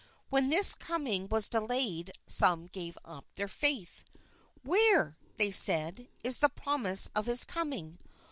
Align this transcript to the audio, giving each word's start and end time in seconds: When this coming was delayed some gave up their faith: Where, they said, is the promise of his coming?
When 0.29 0.49
this 0.49 0.73
coming 0.73 1.27
was 1.29 1.47
delayed 1.47 2.11
some 2.25 2.65
gave 2.65 2.97
up 3.05 3.27
their 3.35 3.47
faith: 3.47 4.03
Where, 4.63 5.15
they 5.37 5.51
said, 5.51 6.07
is 6.23 6.39
the 6.39 6.49
promise 6.49 7.11
of 7.15 7.27
his 7.27 7.43
coming? 7.43 7.99